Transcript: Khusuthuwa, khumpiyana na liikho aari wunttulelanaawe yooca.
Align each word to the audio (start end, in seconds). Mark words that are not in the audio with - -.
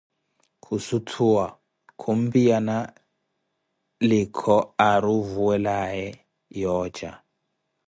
Khusuthuwa, 0.63 1.45
khumpiyana 1.99 2.65
na 2.67 2.75
liikho 4.07 4.57
aari 4.85 5.11
wunttulelanaawe 5.15 6.05
yooca. 6.61 7.09